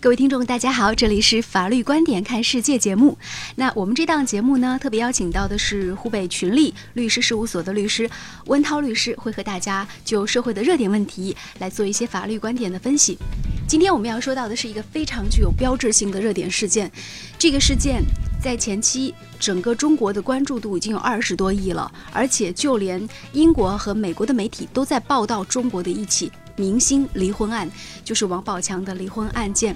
[0.00, 3.18] 各位听众，大家好，这里是法律观点看世界节目。
[3.56, 8.08] 那我们这档节目呢，特别邀请到的是湖北群力律师事务所的律师
[8.46, 13.18] 温涛律师，会和大家就社会的热点问题来做一些法律观点的分析。
[13.66, 16.88] 今天我们要说到的是一个非常具有标志性的热点事件，
[17.36, 18.00] 这个事件
[18.40, 26.30] 在前期整个中国的关注度已经有二十多亿了，而且就连英国和美国的媒体都在报道中国的一起。
[26.58, 27.70] 明星离婚案
[28.04, 29.74] 就是王宝强的离婚案件，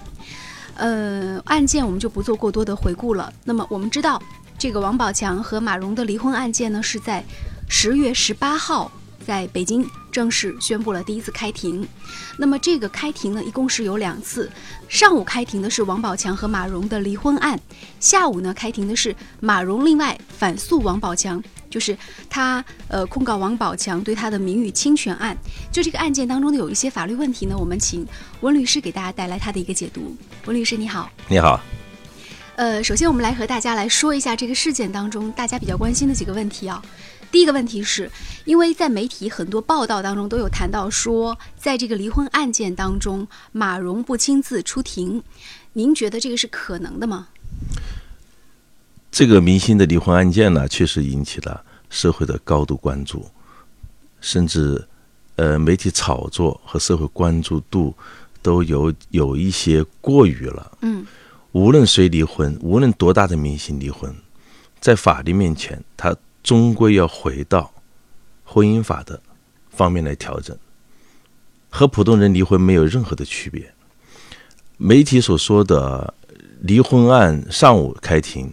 [0.75, 3.33] 呃，案件我们就不做过多的回顾了。
[3.45, 4.21] 那么我们知道，
[4.59, 7.25] 这个王宝强和马蓉的离婚案件呢，是在
[7.69, 8.91] 十月十八号
[9.25, 11.87] 在北京正式宣布了第一次开庭。
[12.37, 14.51] 那么这个开庭呢，一共是有两次，
[14.89, 17.59] 上午开庭的是王宝强和马蓉的离婚案，
[18.01, 21.43] 下午呢开庭的是马蓉另外反诉王宝强。
[21.73, 21.97] 就是
[22.29, 25.35] 他呃控告王宝强对他的名誉侵权案，
[25.73, 28.07] 就这个案件当中的有一些法律问题呢，我们请
[28.43, 30.15] 温律师给大家带来他的一个解读。
[30.45, 31.59] 温律师你好，你好。
[32.57, 36.83] 呃，首先我们来和大家来说一下这个事件当中大家比较关心的几个问题啊。
[37.31, 38.11] 第一个问题是，
[38.45, 45.23] 因为在媒体很多报道当中都有谈到说，在这个离婚案件当中，马蓉不亲自出庭，
[45.73, 47.29] 您觉得这个是可能的吗？
[49.13, 53.27] 这个明星的离婚案件呢，确实引起了社会的高度关注，
[54.23, 54.83] 甚至，
[55.37, 57.95] 呃，媒体炒作和社会关注度
[58.41, 60.79] 都有有一些过于了。
[60.81, 61.05] 嗯，
[61.53, 64.11] 无论谁离婚，无论多大的明星离婚，
[64.81, 67.71] 在法律面前，他终归要回到
[68.45, 69.21] 婚姻法的
[69.69, 70.57] 方面来调整，
[71.69, 73.71] 和普通人离婚没有任何的区别。
[74.79, 76.15] 媒体所说的
[76.63, 78.51] 离婚案上午开庭。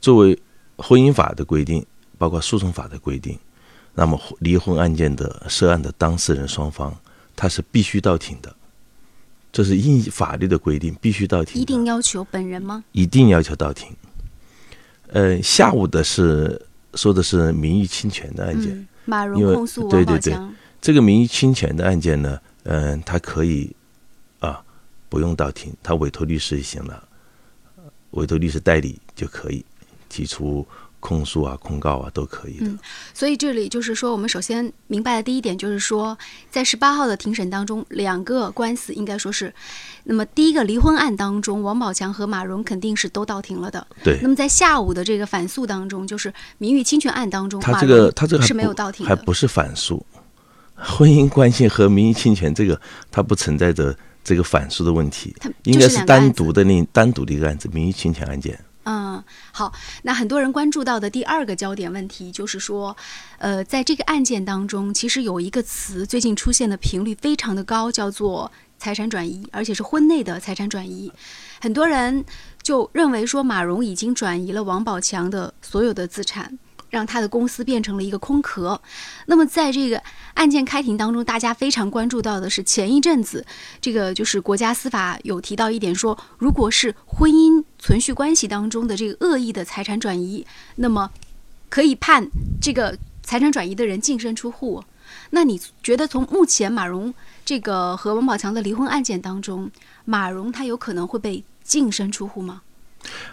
[0.00, 0.38] 作为
[0.76, 1.84] 婚姻法的规定，
[2.16, 3.38] 包括诉讼法的规定，
[3.94, 6.94] 那么离婚案件的涉案的当事人双方，
[7.36, 8.54] 他是必须到庭的，
[9.52, 11.60] 这是应法律的规定，必须到庭。
[11.60, 12.82] 一定要求本人吗？
[12.92, 13.94] 一定要求到庭。
[15.08, 16.60] 呃，下午的是
[16.94, 20.38] 说的是名誉侵权的案件，马蓉控诉对对对，
[20.80, 23.74] 这个名誉侵权的案件呢，嗯，他可以
[24.38, 24.62] 啊
[25.08, 27.08] 不用到庭，他委托律师就行了，
[28.12, 29.64] 委托律师代理就可以。
[30.10, 30.66] 提出
[30.98, 32.66] 控诉啊、控告啊都可以的。
[32.66, 32.78] 嗯，
[33.14, 36.18] 所以这里就是说，我们首先明白的第一点就是说，
[36.50, 39.50] 在十八号的庭审当中，两个官司应该说是，
[40.04, 43.86] 那么第一个离婚案当中，王宝强和马蓉肯定是都到庭了的。
[44.04, 44.18] 对。
[44.20, 50.04] 那么在下午的这个反诉当中，就是名誉侵权案当中，他这个他这个是没有到庭的，还不是反诉。
[50.82, 53.94] 婚姻关系和名誉侵权这个，它不存在着
[54.24, 55.34] 这个反诉的问题，
[55.64, 58.58] 应该是单独的另单独的一个案子，名誉侵权案件。
[58.90, 59.72] 嗯，好。
[60.02, 62.96] 那很多人关注到的第二个焦点问题就是说，
[63.38, 71.12] 呃，在这个案件当中，其实有一个词最近出现的频率非常的高，叫做财产转移，而且是婚内的财产转移。
[71.60, 72.24] 很多人
[72.62, 76.58] 就认为说，马蓉已经转移了王宝强的所有的资产。
[76.90, 78.80] 让他的公司变成了一个空壳。
[79.26, 80.02] 那么，在这个
[80.34, 83.46] 案件开庭当中，大家非常关注到的是，前一阵子
[83.80, 90.46] 这个就是国家司法有提到一点，说如果是婚姻存续关系当中的这个恶意的财产转移，
[90.76, 91.10] 那么
[91.68, 92.28] 可以判
[92.60, 94.84] 这个财产转移的人净身出户。
[95.30, 97.12] 那你觉得从目前马蓉
[97.44, 99.70] 这个和王宝强的离婚案件当中，
[100.04, 102.62] 马蓉她有可能会被净身出户吗？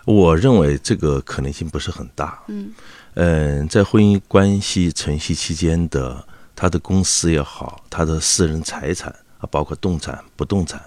[0.06, 2.40] 我认为这个可能性不是很大。
[2.48, 2.74] 嗯。
[3.20, 6.24] 嗯，在婚姻关系存续期间的
[6.56, 10.80] 他的公司也好，他的私人财产啊，包括动产、不动产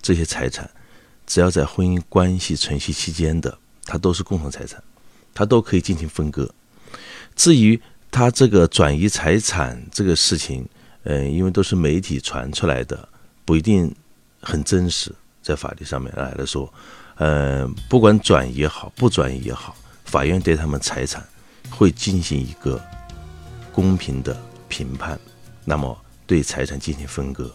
[0.00, 0.70] 这些财产，
[1.26, 4.82] 只要在婚姻关系存续期间的，他都是共同财产，
[5.34, 6.50] 他都可以进行分割。
[7.36, 7.78] 至于
[8.10, 10.66] 他这个转移财产这个事情，
[11.02, 13.06] 嗯，因为都是媒体传出来的，
[13.44, 13.94] 不一定
[14.40, 16.72] 很真实，在法律上面来说，
[17.16, 19.76] 嗯，不管转移也好，不转移也好，
[20.06, 21.22] 法院对他们财产。
[21.70, 22.82] 会进行一个
[23.72, 25.18] 公平的评判，
[25.64, 27.52] 那么对财产进行分割，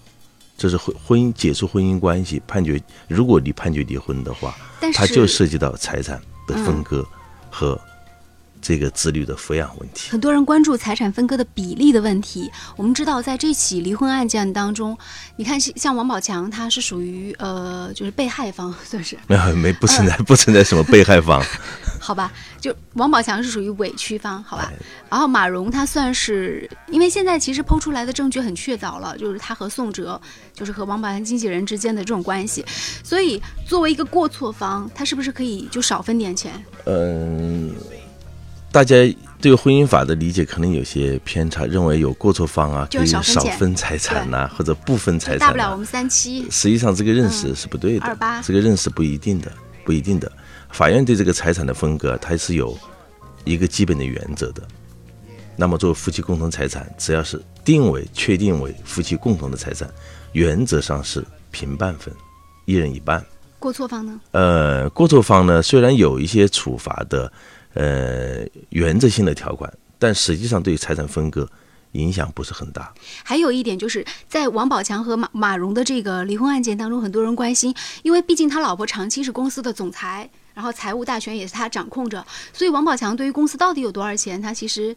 [0.58, 2.82] 这是婚婚姻解除婚姻关系判决。
[3.08, 4.56] 如果你判决离婚的话，
[4.94, 7.06] 它就涉及到财产的分割
[7.50, 7.80] 和。
[8.62, 12.52] 这个子女的抚养问题，很多人关注财产分割的比例的问题。
[12.76, 14.98] 我们知道，在这起离婚案件当中，
[15.38, 21.42] 你看像王宝强，他是属于呃，就是被害方，算是没有没不存在不存在什么被害方，
[22.10, 22.32] 好吧？
[22.60, 24.74] 就王宝强是属于委屈方，好吧？
[25.12, 30.20] 然后马蓉她算是，因为现在其实剖出来的证据很确凿了，就是他和宋哲，
[30.52, 32.66] 就是和王宝强经纪人之间的这种关系，
[33.04, 36.52] 所以作为一个过错方，他是不是可以就少分点钱？
[36.86, 37.76] 嗯。
[38.72, 38.96] 大家
[39.42, 45.40] 对婚姻法的理解可能有些偏差，认为有过错方啊，可以少分财产呐，或者不分财产。
[45.40, 46.50] 大不了我们三七。
[46.52, 49.52] 实际上这个认识是不对的，二八这个认识不一定的，
[49.84, 50.32] 不一定的。
[50.72, 52.78] 法院对这个财产的分割，它是有
[53.44, 54.64] 一个基本的原则的。
[55.56, 59.90] 那么作为夫妻共同财产，只要是定为确定为夫妻共同的财产，
[60.34, 62.14] 原则上是平半分，
[62.66, 63.26] 一人一半。
[63.60, 64.20] 过错方呢？
[64.32, 67.32] 呃，过错方呢，虽然有一些处罚的。
[67.76, 71.48] 呃，原则性的条款，但实际上对财产分割
[71.92, 72.92] 影响不是很大。
[73.24, 80.28] 还有一点就是在王宝强和马马蓉的这个离婚案件当中，很多人关心，因为毕竟他老婆长期是公司的总裁，
[80.60, 82.22] 然后财务大权也是他掌控着，
[82.52, 84.94] 所以王宝强对于公司到底有多少钱，他其实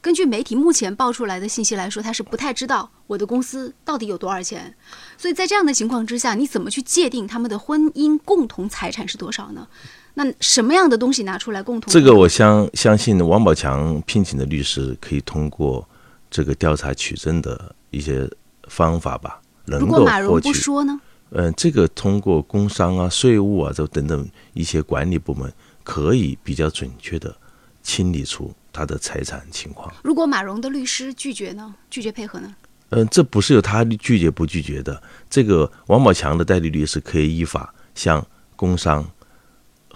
[0.00, 4.74] 根据媒体目前爆出来的信息来说，他是不太知道我的公司到底有多少钱。
[5.16, 9.68] 所以在这样的情况之下，你怎么去界定他们的婚姻共同财产是多少呢？
[10.14, 11.92] 那什么样的东西拿出来共同？
[11.92, 15.88] 这个我相相信王宝强聘请的律师可以通过
[16.28, 18.28] 这个调查取证的一些
[18.68, 20.48] 方法吧，能够获取。
[20.48, 21.00] 不说呢？
[21.30, 25.52] 嗯，这个通过工商啊、税务啊这等等一些管理部门，
[25.82, 27.36] 可以比较准确的
[27.82, 29.92] 清理出他的财产情况。
[30.02, 31.74] 如果马蓉的律师拒绝呢？
[31.90, 32.54] 拒绝配合呢？
[32.90, 39.04] 嗯，这不是由他拒绝不拒绝的，这个王宝强的代理律师可以依法向工商。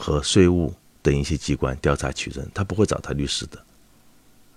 [0.02, 0.72] 和税务
[1.02, 3.62] 等一些机关调查取证，他不会找他律师的。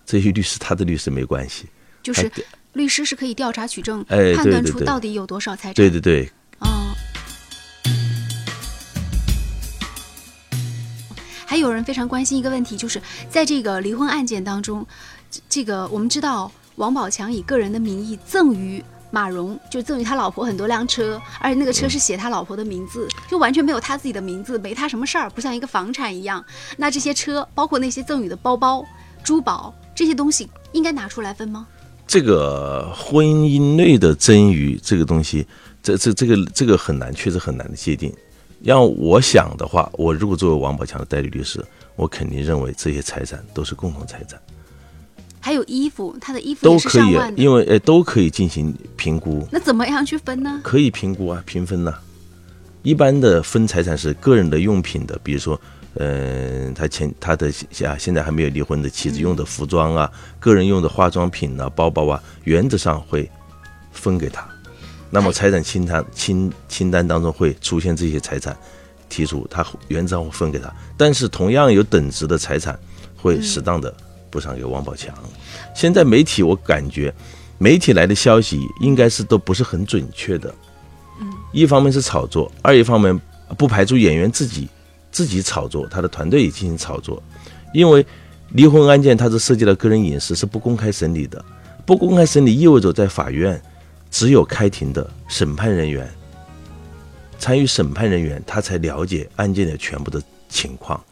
[0.05, 1.65] 这些律师，他的律师没关系。
[2.01, 2.31] 就是
[2.71, 5.73] 律师是可以调查取证，哎，判断出到底有多少财产。
[5.73, 6.31] 对对对。
[11.53, 14.83] 还有人非常关心一个问题，就是在这个离婚案件当中，
[15.47, 18.83] 这个我们知道王宝强以个人的名义赠与。
[19.11, 26.43] 马蓉就赠予他老婆很多辆车，而且那个车是写他老婆的名字，就完全没有他自己的名字，没他什么事儿，不像一个房产一样。
[26.77, 28.83] 那这些车，包括那些赠予的包包、
[29.23, 31.67] 珠宝这些东西，应该拿出来分吗？
[32.07, 35.45] 这个婚姻内的赠与这个东西，
[35.83, 38.11] 这这这个这个很难，确实很难的界定。
[38.63, 41.63] 让我想的话，我如果作为王宝强的代理律师，
[41.97, 44.39] 我肯定认为这些财产都是共同财产。
[45.41, 49.45] 还有衣服，他的衣服都可以，因为呃都可以进行评估。
[49.51, 50.61] 那怎么样去分呢？
[50.63, 51.93] 可以评估啊，平分呐。
[52.83, 55.59] 一般的分财产是个人的用品的，比如说，
[55.95, 60.09] 嗯，他前他的现现在还没有离婚的妻子用的服装啊，
[60.39, 63.29] 个人用的化妆品啊、包包啊，原则上会
[63.91, 64.47] 分给他。
[65.13, 68.57] 那么财产清单清清单当中会出现这些财产，
[69.07, 70.73] 提出他原则上会分给他。
[70.97, 72.77] 但是同样有等值的财产，
[73.15, 73.93] 会适当的。
[74.31, 75.13] 补偿给王宝强。
[75.75, 77.13] 现在媒体我感觉，
[77.59, 80.51] 媒体来的消息应该是都不是很准确的。
[81.21, 83.21] 嗯，一方面是炒作，二一方面
[83.55, 84.67] 不排除演员自己
[85.11, 87.21] 自己炒作，他的团队也进行炒作。
[87.75, 88.03] 因为
[88.53, 91.45] 离婚案件它是涉及到个人隐私，是不公开审理的。
[91.85, 93.61] 不公开审理意味着在法院
[94.13, 96.07] 只有开庭的审判人员
[97.39, 101.03] 参与审判人员，他才了解案件的全部的情况。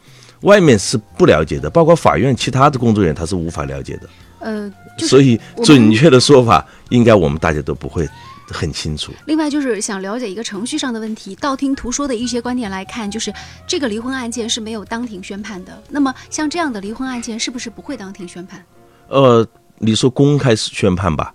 [0.42, 4.08] 外面是不了解的，包括法院其他的工作人员，他是无法了解的。
[4.38, 8.08] 呃，所以准确的说法，应该我们大家都不会
[8.46, 9.12] 很清楚。
[9.26, 11.34] 另外，就是想了解一个程序上的问题。
[11.36, 13.32] 道听途说的一些观点来看，就是
[13.66, 15.82] 这个离婚案件是没有当庭宣判的。
[15.88, 18.64] 那么，像这样的离婚案件，是不是不会当庭宣判？
[19.08, 19.46] 呃，
[19.78, 21.34] 你说公开宣判吧，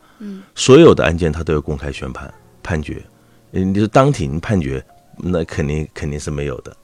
[0.56, 2.34] 所有的案件他都要公开宣判
[2.64, 3.02] 判决。
[3.52, 4.84] 你说当庭判决，
[5.18, 6.76] 那肯定肯定是没有的。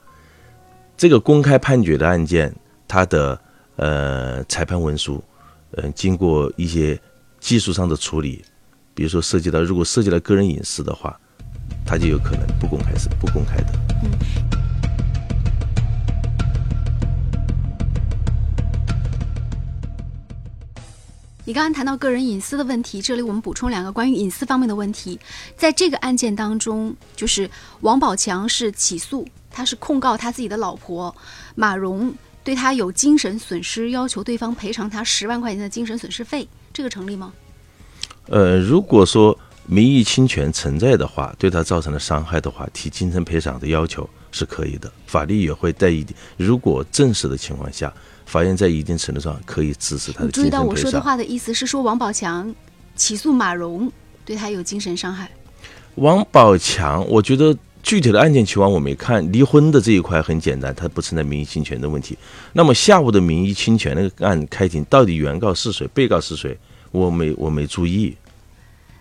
[0.96, 2.54] 这个公开判决的案件，
[2.86, 3.40] 他的
[3.76, 5.22] 呃裁判文书，
[5.72, 6.98] 嗯，经过一些
[7.40, 8.44] 技术上的处理，
[8.94, 11.18] 比如说涉及到如果涉及到个人隐私的话，
[11.84, 13.66] 他就有可能不公开是不公开的。
[14.04, 14.53] 嗯。
[21.46, 25.20] 你刚刚谈到个人隐私的问题，这里我们补充两个关于隐私方面的问题，
[25.56, 27.50] 在这个案件当中，就是
[27.82, 29.26] 王宝强是起诉。
[29.50, 31.14] 他是控告他自己的老婆
[31.54, 37.32] 马蓉对他有精神损失，要求对方赔偿他十万块钱的精神损失费，这个成立吗？
[38.26, 44.90] 呃，如果说名誉侵权存在的话，对他造成了伤害的话，提精神赔偿的要求是可以的。
[45.06, 47.92] 法律也会在一定如果证实的情况下，
[48.26, 50.30] 法院在一定程度上可以支持他的。
[50.30, 52.54] 注意到我说的话的意思是说，王宝强
[52.96, 53.90] 起诉马蓉
[54.24, 55.30] 对他有精神伤害。
[55.96, 57.56] 王宝强，我觉得。
[57.84, 62.16] 具体的案件情况我没看，离婚的这一块很简单，他不存在名誉侵权的问题。
[62.54, 66.58] 那么下午的名誉侵权那个案开庭，到底原告是谁，被告是谁？
[66.92, 68.16] 我没我没注意，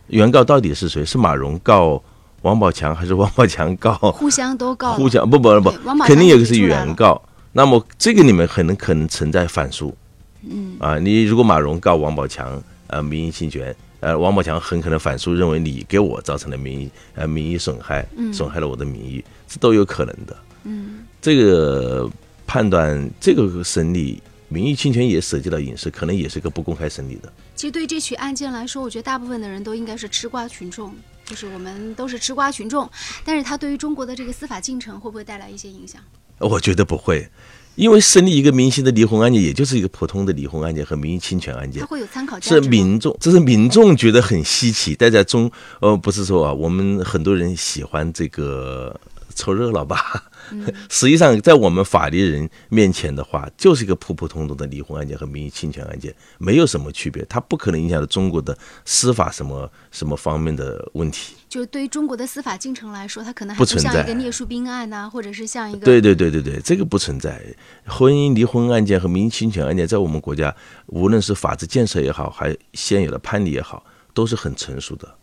[0.08, 1.06] 原告到底是谁？
[1.06, 2.04] 是马蓉告
[2.42, 3.96] 王宝强，还是王宝强告？
[3.96, 4.96] 互相都告。
[4.96, 5.72] 互相不不不，
[6.04, 7.22] 肯定有个是原告。
[7.54, 9.96] 那么这个里面很能可能存在反诉，
[10.42, 10.76] 嗯。
[10.80, 20.36] 啊，你如果马蓉告王宝强呃名誉侵权，呃王宝强很可能反诉认为你给我造成了名誉呃名誉损害，损害了我的名誉，这都有可能的。
[20.64, 21.06] 嗯。
[21.22, 22.10] 这个
[22.46, 27.32] 判断这个审理名誉侵权也涉及到隐私，可能也是个不公开审理的。
[27.56, 30.94] 其实对这起案件来说，我觉得大部分的人都应该是吃瓜群众，
[31.26, 32.90] 就是我们都是吃瓜群众。
[33.24, 36.02] 但是它对于中国的这个司法进程会不会带来一些影响？
[36.40, 37.30] 我觉得不会，
[37.76, 41.88] 因为审理一个明星的离婚案件，也就是一个普通的离婚案件和名誉侵权案件它。
[41.88, 42.70] 会有参考价是值是？
[42.70, 45.50] 民众，这是民众觉得很稀奇，但在中，
[45.80, 49.00] 呃，不是说啊，我们很多人喜欢这个
[49.34, 50.24] 凑热闹吧。
[50.90, 61.36] 实际上，在我们法律人面前的话，就是一个普普通通的离婚案件和名誉侵权案件，没有什么区别，它不可能影响到中国的司法什么什么方面的问题。
[61.48, 67.42] 就对于中国的司法进程来说，它可能还不存在像一个聂树斌案呐、或者是像一个对对对对对，这个不存在。
[67.86, 70.54] 婚姻离婚案件和名誉侵权案件，在我们国家，
[70.88, 75.16] 无论是法治建设也好，还现有的判例也好，都是很成熟的，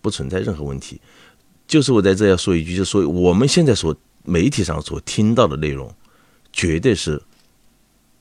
[0.00, 1.00] 不存在任何问题。
[1.72, 5.90] 就是我在这要说一句，就是说我们现在所媒体上所听到的内容，
[6.52, 7.18] 绝对是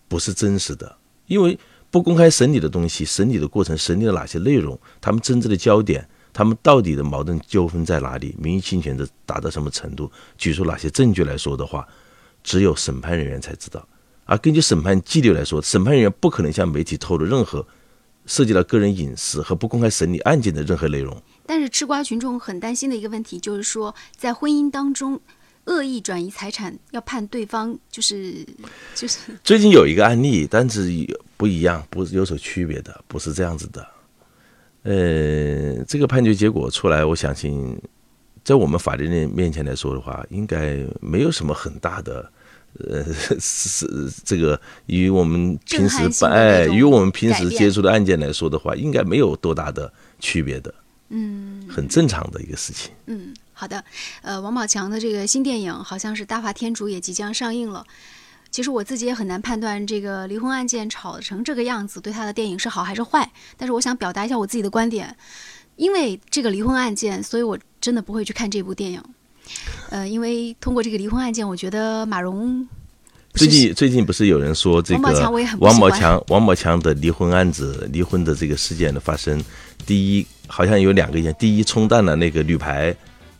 [0.08, 0.96] 不是真实的，
[1.28, 11.86] 因为不公开审理的东西，审理的过程，审理了哪些内容，他们争执的焦点，他们到底的矛盾纠纷在哪里，名誉侵权的达到什么程度，举出哪些证据来说的话，
[12.42, 13.86] 只有审判人员才知道。
[14.24, 17.68] 而根据审判纪律来说，审判人员不可能向媒体透露任何
[18.32, 21.22] 涉及到个人隐私和不公开审理案件的任何内容。
[21.46, 25.20] 但是吃瓜群众很担心的一个问题就是说，在婚姻当中
[25.66, 28.48] 恶意转移财产，要判对方就是
[28.96, 30.90] 就是最近有一个案例，但是
[31.36, 33.86] 不一样，不是有所区别的，不是这样子的。
[34.84, 37.78] 呃，这个判决结果出来，我相信，
[38.46, 42.32] 在我们法律人面前来说的话，应该没有什么很大的，
[42.80, 50.74] 呃，是是这个与我们平时震撼性的哎，与我们平时接触的案件来说的话，应该没有多大的区别的，
[51.10, 52.92] 嗯很正常的一个事情。
[53.08, 53.84] 嗯好的，
[54.24, 57.86] 呃，王宝强的这个新电影好像是《大话天竺》也即将上映了。
[58.50, 63.32] 其实我自己也很难判断这个离婚案件吵成这个样子，对他的电影是好还是坏。
[63.56, 65.16] 但是我想表达一下我自己的观点，
[65.76, 69.02] 因为这个离婚案件，所以我真的不会去看这部电影。
[69.90, 72.68] 呃，因为通过这个离婚案件，我觉得马蓉
[73.34, 75.02] 最近最近不是有人说这个
[75.60, 79.42] 王宝强王宝强的离婚案子离婚的这个事件的发生，
[79.86, 82.94] 第一好像有两个原因，第一冲淡了那个女排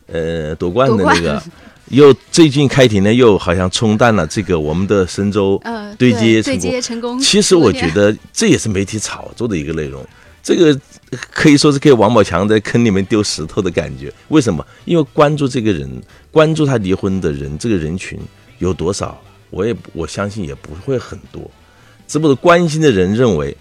[0.06, 1.42] 呃夺冠的那个，
[1.90, 7.18] 又最近开庭呢又好像冲淡了这个我们的深州呃对接成功。
[7.20, 10.02] 其实我觉得这也是媒体炒作的一个内容，
[10.42, 10.78] 这个
[11.30, 14.12] 可以说是给王宝强在坑里面丢石头的感觉。
[14.28, 14.66] 为什么？
[14.84, 15.88] 因为关注这个人，
[16.30, 18.18] 关注他离婚的人，这个人群
[18.58, 19.20] 有多少？
[19.50, 21.50] 我也我相信也不会很多，
[22.08, 23.56] 只不过关心的人认为。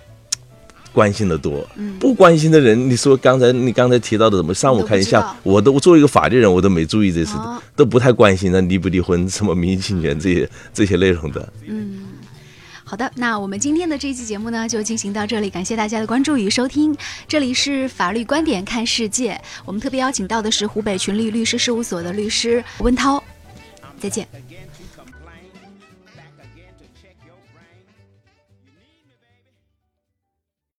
[0.93, 1.65] 关心的多，
[2.01, 4.53] 不关心的人，你说刚才你刚才提到的什么？
[4.53, 11.53] 上午看一下我都作为一个法律人，我都没注意这事，哦都不太关心那离不离婚、什么名誉侵权这些这些内容的。
[12.91, 16.93] 好的，那我们今天的这期节目呢，就进行到这里，感谢大家的关注与收听。
[17.25, 23.23] 这里是法律观点看世界，我们特别邀请到的是湖北群力律师事务所的律师温涛，
[23.97, 24.27] 再见。